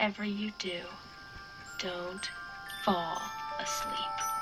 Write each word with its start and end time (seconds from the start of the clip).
whatever 0.00 0.24
you 0.24 0.50
do, 0.58 0.80
don't 1.78 2.30
fall 2.86 3.20
asleep. 3.60 4.39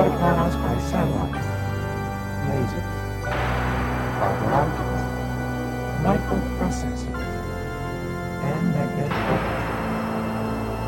Europe, 0.00 0.18
brought 0.18 0.34
upon 0.34 0.34
us 0.46 0.54
by 0.56 0.74
satellite, 0.90 1.44
lasers, 2.46 2.88
fiber 4.18 4.50
optics, 4.54 5.02
microprocessors, 6.02 7.02
and 8.42 8.62
magnetic 8.72 9.22
waves 9.28 9.60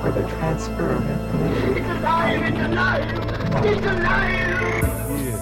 for 0.03 0.11
the 0.19 0.25
transfer 0.37 0.89
of 0.93 1.03
information. 1.11 1.72
Yeah, 5.22 5.39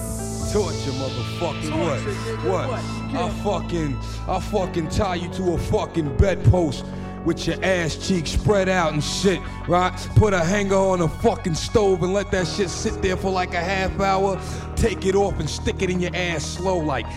torture, 0.51 0.95
motherfucker. 0.99 1.71
What? 1.79 1.99
What? 2.45 2.83
I 3.13 3.15
fucking, 3.43 3.91
I 4.27 4.39
fucking 4.39 4.87
tie 4.89 5.15
you 5.15 5.29
to 5.33 5.53
a 5.53 5.57
fucking 5.57 6.17
bedpost 6.17 6.85
with 7.25 7.47
your 7.47 7.63
ass 7.63 7.95
cheeks 7.95 8.31
spread 8.31 8.69
out 8.69 8.93
and 8.93 9.03
shit, 9.03 9.39
right? 9.67 9.91
Put 10.15 10.33
a 10.33 10.39
hanger 10.39 10.75
on 10.75 11.01
a 11.01 11.07
fucking 11.07 11.55
stove 11.55 12.03
and 12.03 12.13
let 12.13 12.31
that 12.31 12.47
shit 12.47 12.69
sit 12.69 13.01
there 13.01 13.17
for 13.17 13.31
like 13.31 13.53
a 13.53 13.61
half 13.61 13.99
hour. 13.99 14.39
Take 14.75 15.05
it 15.05 15.15
off 15.15 15.39
and 15.39 15.49
stick 15.49 15.81
it 15.81 15.89
in 15.89 15.99
your 15.99 16.15
ass 16.15 16.45
slow, 16.45 16.77
like. 16.77 17.05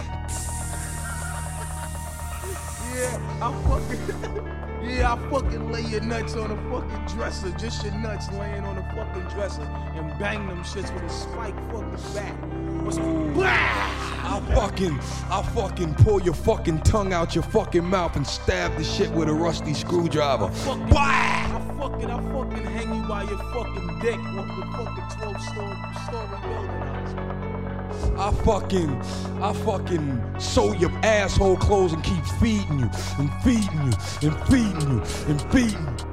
Yeah, 2.95 3.19
I'm 3.43 3.61
fucking. 3.65 4.51
Yeah, 4.87 5.15
I 5.15 5.31
fucking 5.31 5.73
lay 5.73 5.83
your 5.83 6.03
nuts 6.03 6.35
on 6.37 6.51
a 6.51 6.71
fucking 6.71 7.17
dresser, 7.17 7.51
just 7.53 7.85
your 7.85 7.95
nuts 7.95 8.31
laying 8.33 8.65
on 8.65 8.77
a 8.77 8.83
fucking 8.95 9.29
dresser, 9.35 9.63
and 9.63 10.19
bang 10.19 10.47
them 10.47 10.63
shits 10.63 10.93
with 10.93 11.03
a 11.03 11.09
spike 11.09 11.55
fucking 11.71 11.97
bat. 12.15 12.35
What's 12.85 12.99
I 12.99 14.41
fucking, 14.55 14.99
I 15.31 15.43
fucking 15.55 15.95
pull 15.95 16.21
your 16.21 16.35
fucking 16.35 16.81
tongue 16.83 17.13
out 17.13 17.35
your 17.35 17.45
fucking 17.45 17.85
mouth 17.85 18.17
and 18.17 18.27
stab 18.27 18.77
the 18.77 18.85
shit 18.85 19.11
with 19.11 19.29
a 19.29 19.35
rusty 19.35 19.73
screwdriver. 19.73 20.49
fucking, 20.49 20.93
I 20.93 21.75
fucking, 21.79 22.11
I 22.11 22.33
fucking 22.33 22.65
hang 22.65 22.95
you 22.95 23.09
by 23.09 23.23
your 23.23 23.39
fucking 23.39 24.01
dick 24.01 24.19
off 24.19 24.49
the 24.57 24.67
fucking 24.77 25.19
12 25.19 25.41
story, 25.41 25.77
story 26.07 26.41
building. 26.43 27.44
I 28.17 28.31
fucking, 28.45 28.91
I 29.43 29.53
fucking 29.53 30.41
sew 30.41 30.73
your 30.75 30.91
asshole 31.05 31.57
clothes 31.57 31.93
and 31.93 32.03
keep 32.05 32.25
feeding 32.41 32.79
you 32.79 32.91
and 33.19 33.33
feeding 33.43 33.87
you 33.87 34.29
and 34.29 34.49
feeding 34.49 34.91
you 34.91 35.03
and 35.29 35.43
feeding 35.53 35.83
you. 35.83 36.04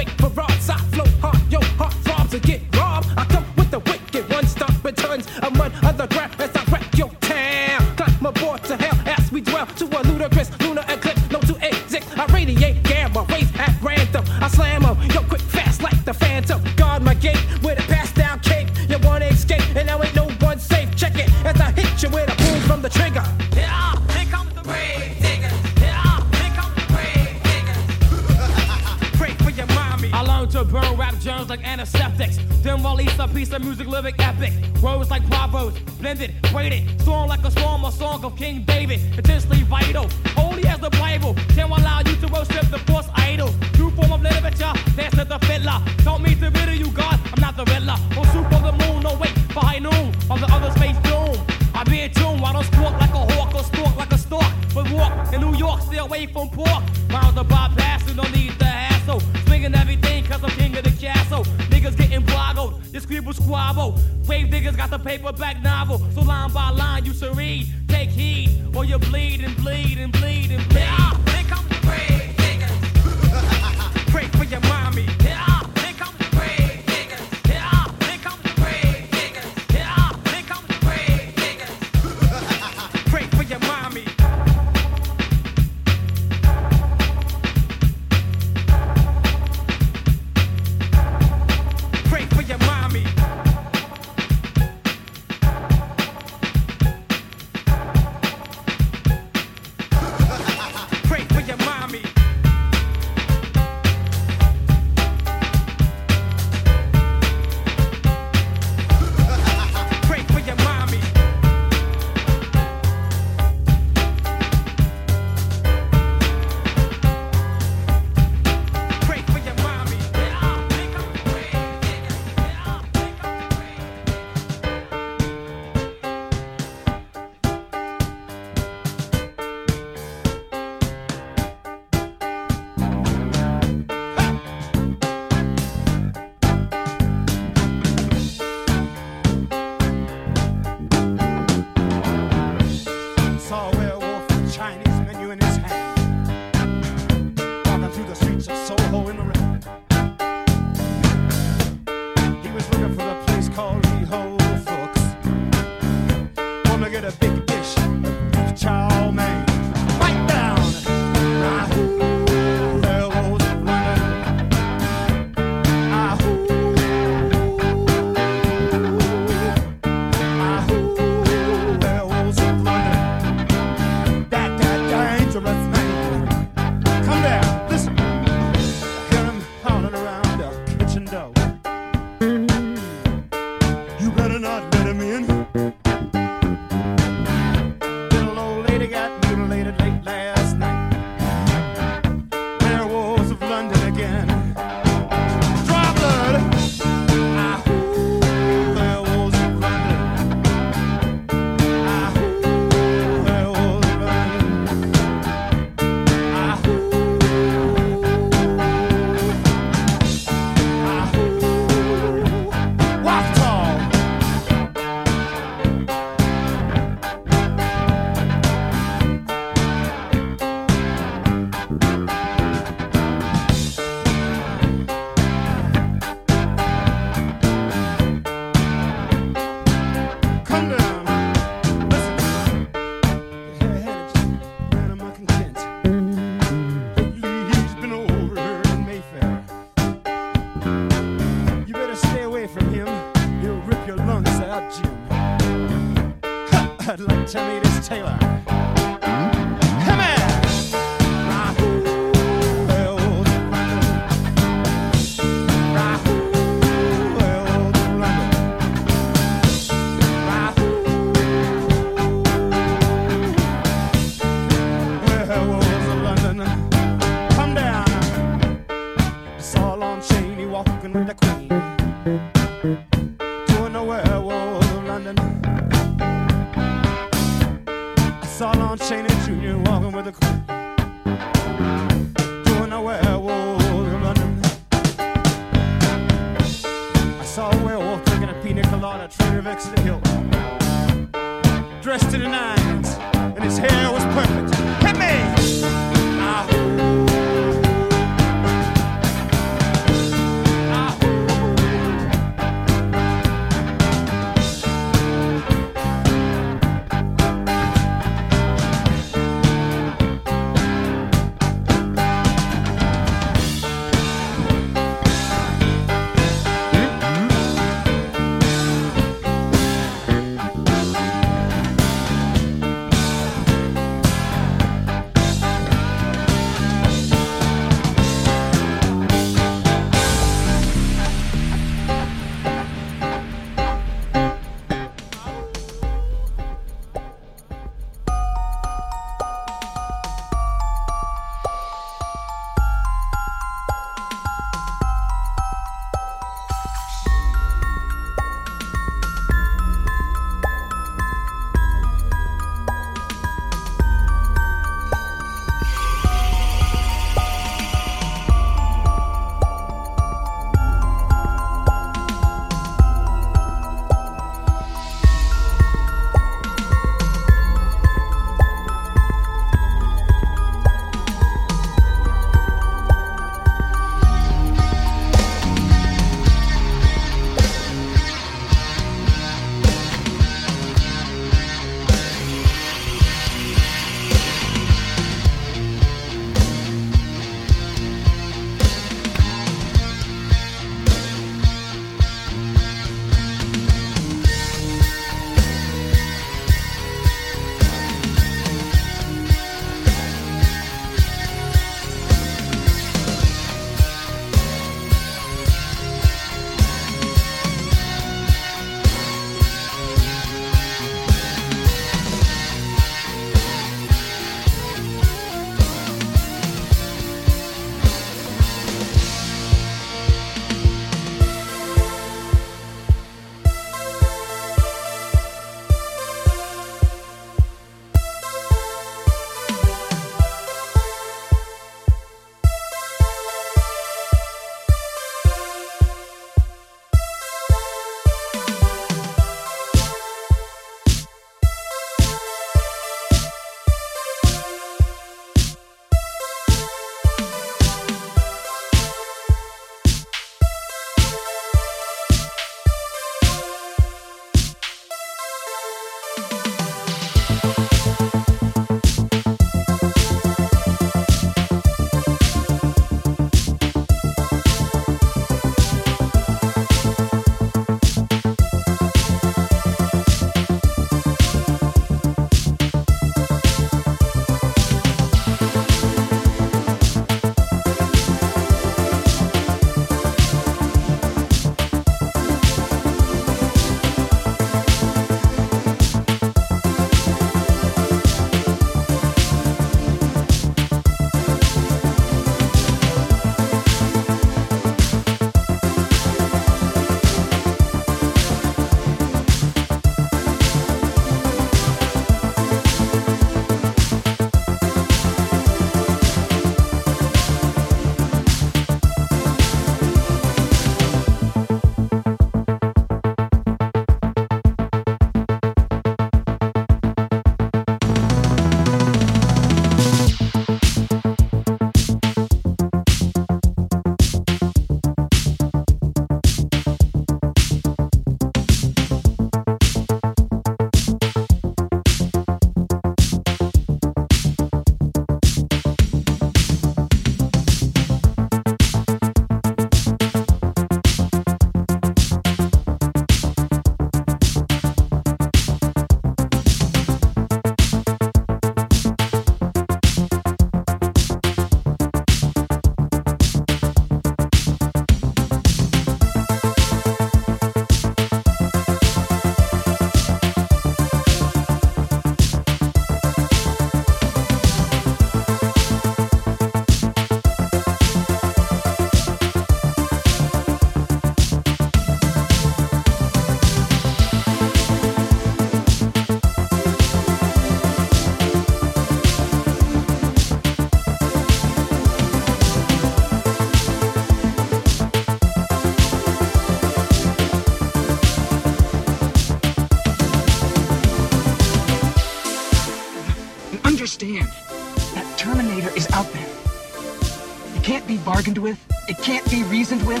bargained 598.06 598.38
with. 598.38 598.56
It 598.88 598.96
can't 598.98 599.28
be 599.28 599.42
reasoned 599.42 599.84
with. 599.84 600.00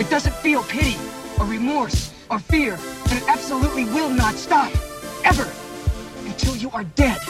It 0.00 0.08
doesn't 0.08 0.34
feel 0.36 0.62
pity 0.62 0.96
or 1.38 1.44
remorse 1.44 2.10
or 2.30 2.38
fear, 2.38 2.78
and 3.10 3.12
it 3.12 3.28
absolutely 3.28 3.84
will 3.84 4.08
not 4.08 4.34
stop. 4.36 4.72
Ever. 5.22 5.46
Until 6.24 6.56
you 6.56 6.70
are 6.70 6.84
dead. 6.84 7.20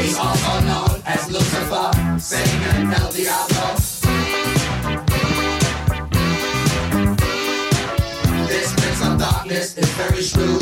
we 0.00 0.14
also 0.14 0.60
known 0.60 1.02
as 1.04 1.30
Lucifer, 1.30 1.90
Satan, 2.18 2.92
El 2.92 3.12
Diablo. 3.12 3.76
This 8.46 8.72
prince 8.74 9.02
of 9.04 9.18
darkness 9.18 9.76
is 9.76 9.88
very 9.90 10.22
shrewd. 10.22 10.59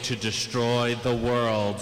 to 0.00 0.16
destroy 0.16 0.94
the 1.02 1.14
world. 1.14 1.80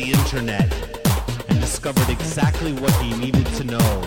the 0.00 0.12
internet 0.12 0.72
and 1.50 1.60
discovered 1.60 2.08
exactly 2.08 2.72
what 2.74 2.92
he 3.02 3.14
needed 3.18 3.46
to 3.46 3.64
know. 3.64 4.02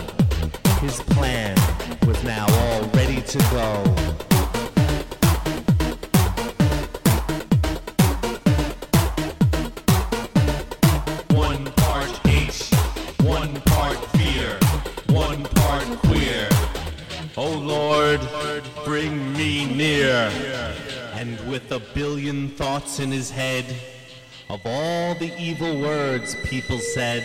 His 0.80 1.00
plan 1.14 1.56
was 2.06 2.22
now 2.24 2.46
all 2.48 2.82
ready 2.88 3.20
to 3.22 3.38
go. 3.50 3.84
bring 18.84 19.32
me 19.32 19.64
near. 19.74 20.30
And 21.14 21.40
with 21.50 21.72
a 21.72 21.80
billion 21.94 22.48
thoughts 22.50 23.00
in 23.00 23.10
his 23.10 23.30
head, 23.30 23.64
of 24.50 24.60
all 24.66 25.14
the 25.14 25.32
evil 25.40 25.80
words 25.80 26.36
people 26.44 26.78
said, 26.78 27.22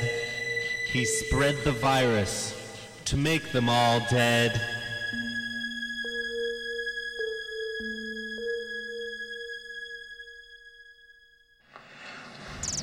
he 0.87 1.03
spread 1.03 1.57
the 1.65 1.73
virus 1.73 2.55
to 3.05 3.17
make 3.17 3.51
them 3.51 3.67
all 3.67 3.99
dead. 4.09 4.59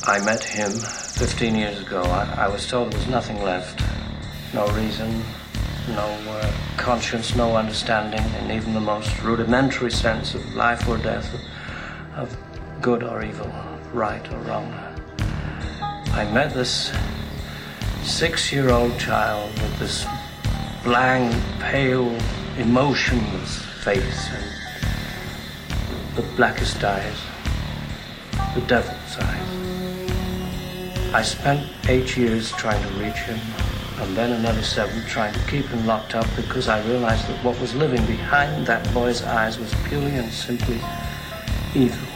I 0.07 0.22
met 0.24 0.45
him 0.45 0.70
15 0.70 1.55
years 1.57 1.80
ago. 1.80 2.03
I, 2.03 2.45
I, 2.45 2.49
was 2.49 2.66
told 2.66 2.93
there 2.93 2.99
was 2.99 3.09
nothing 3.09 3.43
left. 3.43 3.82
No 4.53 4.68
reason, 4.68 5.22
no 5.89 6.07
uh, 6.28 6.53
conscience, 6.76 7.34
no 7.34 7.57
understanding, 7.57 8.20
and 8.20 8.53
even 8.53 8.74
the 8.74 8.80
most 8.80 9.20
rudimentary 9.22 9.91
sense 9.91 10.34
of 10.34 10.55
life 10.55 10.87
or 10.87 10.99
death, 10.99 11.34
of 12.14 12.37
good 12.82 13.03
or 13.03 13.24
evil 13.24 13.51
right 13.93 14.32
or 14.32 14.39
wrong. 14.41 14.72
I 16.12 16.30
met 16.32 16.55
this 16.55 16.93
six 18.03 18.53
year 18.53 18.70
old 18.70 18.99
child 18.99 19.53
with 19.61 19.78
this 19.78 20.07
blank, 20.82 21.34
pale, 21.61 22.16
emotionless 22.59 23.59
face 23.84 24.30
and 24.30 24.47
the 26.16 26.22
blackest 26.37 26.82
eyes, 26.82 27.18
the 28.55 28.61
devil's 28.62 29.18
eyes. 29.18 29.47
I 31.12 31.22
spent 31.22 31.66
eight 31.89 32.16
years 32.16 32.53
trying 32.53 32.82
to 32.82 32.89
reach 32.95 33.18
him 33.18 33.39
and 33.99 34.16
then 34.16 34.32
another 34.32 34.62
seven 34.62 35.03
trying 35.07 35.32
to 35.32 35.41
keep 35.51 35.66
him 35.66 35.87
locked 35.87 36.14
up 36.14 36.26
because 36.37 36.68
I 36.68 36.87
realized 36.87 37.26
that 37.28 37.45
what 37.45 37.59
was 37.61 37.74
living 37.74 38.05
behind 38.07 38.66
that 38.66 38.93
boy's 38.93 39.22
eyes 39.22 39.59
was 39.59 39.74
purely 39.89 40.14
and 40.16 40.30
simply 40.32 40.80
evil. 41.74 42.16